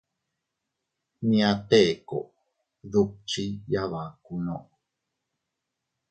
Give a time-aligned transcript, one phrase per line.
[1.23, 2.19] Nñia Teko
[2.91, 4.57] dukchi yabakunno.